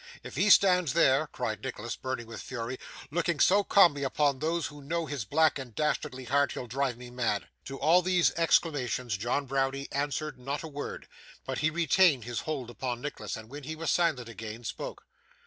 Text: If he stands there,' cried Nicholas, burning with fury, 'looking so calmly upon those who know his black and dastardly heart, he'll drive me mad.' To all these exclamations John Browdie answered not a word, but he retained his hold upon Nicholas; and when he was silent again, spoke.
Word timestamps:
If 0.23 0.35
he 0.35 0.49
stands 0.49 0.93
there,' 0.93 1.27
cried 1.27 1.63
Nicholas, 1.63 1.95
burning 1.95 2.25
with 2.25 2.41
fury, 2.41 2.79
'looking 3.11 3.39
so 3.39 3.63
calmly 3.63 4.01
upon 4.01 4.39
those 4.39 4.65
who 4.65 4.81
know 4.81 5.05
his 5.05 5.25
black 5.25 5.59
and 5.59 5.75
dastardly 5.75 6.23
heart, 6.23 6.53
he'll 6.53 6.65
drive 6.65 6.97
me 6.97 7.11
mad.' 7.11 7.47
To 7.65 7.77
all 7.79 8.01
these 8.01 8.31
exclamations 8.31 9.15
John 9.15 9.45
Browdie 9.45 9.91
answered 9.91 10.39
not 10.39 10.63
a 10.63 10.67
word, 10.67 11.07
but 11.45 11.59
he 11.59 11.69
retained 11.69 12.23
his 12.23 12.39
hold 12.39 12.71
upon 12.71 12.99
Nicholas; 12.99 13.37
and 13.37 13.47
when 13.47 13.61
he 13.61 13.75
was 13.75 13.91
silent 13.91 14.27
again, 14.27 14.63
spoke. 14.63 15.05